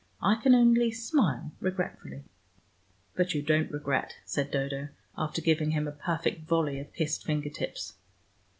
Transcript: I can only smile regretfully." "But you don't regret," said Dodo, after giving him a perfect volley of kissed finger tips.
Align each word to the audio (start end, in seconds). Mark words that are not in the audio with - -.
I 0.23 0.33
can 0.41 0.55
only 0.55 0.89
smile 0.89 1.51
regretfully." 1.59 2.23
"But 3.15 3.35
you 3.35 3.43
don't 3.43 3.69
regret," 3.69 4.15
said 4.25 4.49
Dodo, 4.49 4.87
after 5.15 5.43
giving 5.43 5.69
him 5.69 5.87
a 5.87 5.91
perfect 5.91 6.41
volley 6.47 6.79
of 6.79 6.91
kissed 6.91 7.23
finger 7.23 7.51
tips. 7.51 7.93